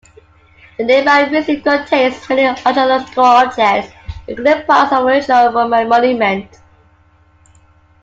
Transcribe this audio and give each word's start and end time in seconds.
The 0.79 0.83
nearby 0.83 1.25
museum 1.29 1.61
contains 1.61 2.27
many 2.27 2.47
archaeological 2.47 3.23
objects, 3.23 3.93
including 4.27 4.65
parts 4.65 4.91
of 4.91 5.01
the 5.03 5.05
original 5.05 5.53
Roman 5.53 5.87
monument. 5.87 6.49